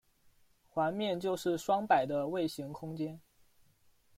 [0.67, 3.21] 环面就是双摆的位形空间。